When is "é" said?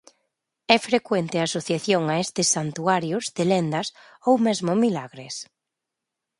0.75-0.77